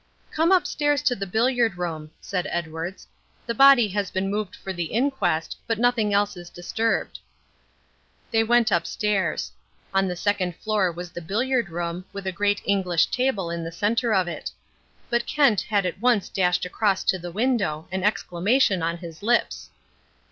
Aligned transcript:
"Come 0.31 0.51
upstairs 0.51 1.03
to 1.03 1.15
the 1.15 1.27
billiard 1.27 1.77
room," 1.77 2.09
said 2.19 2.47
Edwards. 2.49 3.05
"The 3.45 3.53
body 3.53 3.87
has 3.89 4.09
been 4.09 4.31
removed 4.31 4.55
for 4.55 4.73
the 4.73 4.85
inquest, 4.85 5.57
but 5.67 5.77
nothing 5.77 6.11
else 6.11 6.35
is 6.35 6.49
disturbed." 6.49 7.19
They 8.31 8.43
went 8.43 8.71
upstairs. 8.71 9.51
On 9.93 10.07
the 10.07 10.15
second 10.15 10.55
floor 10.55 10.91
was 10.91 11.11
the 11.11 11.21
billiard 11.21 11.69
room, 11.69 12.03
with 12.13 12.25
a 12.25 12.31
great 12.31 12.63
English 12.65 13.11
table 13.11 13.51
in 13.51 13.63
the 13.63 13.71
centre 13.71 14.11
of 14.11 14.27
it. 14.27 14.49
But 15.11 15.27
Kent 15.27 15.61
had 15.69 15.85
at 15.85 16.01
once 16.01 16.29
dashed 16.29 16.65
across 16.65 17.03
to 17.03 17.19
the 17.19 17.31
window, 17.31 17.87
an 17.91 18.03
exclamation 18.03 18.81
on 18.81 18.97
his 18.97 19.21
lips. 19.21 19.69